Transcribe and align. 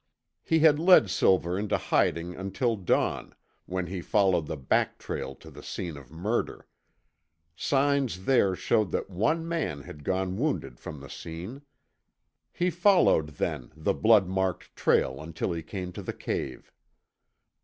He 0.41 0.61
had 0.61 0.79
led 0.79 1.11
Silver 1.11 1.59
into 1.59 1.77
hiding 1.77 2.35
until 2.35 2.75
dawn, 2.75 3.35
when 3.67 3.85
he 3.85 4.01
followed 4.01 4.47
the 4.47 4.57
back 4.57 4.97
trail 4.97 5.35
to 5.35 5.51
the 5.51 5.61
scene 5.61 5.95
of 5.95 6.11
murder. 6.11 6.65
Signs 7.55 8.25
there 8.25 8.55
showed 8.55 8.89
that 8.93 9.11
one 9.11 9.47
man 9.47 9.83
had 9.83 10.03
gone 10.03 10.37
wounded 10.37 10.79
from 10.79 11.01
the 11.01 11.07
scene. 11.07 11.61
He 12.51 12.71
followed, 12.71 13.35
then, 13.37 13.71
the 13.75 13.93
blood 13.93 14.27
marked 14.27 14.75
trail 14.75 15.21
until 15.21 15.51
he 15.51 15.61
came 15.61 15.91
to 15.91 16.01
the 16.01 16.13
cave. 16.13 16.71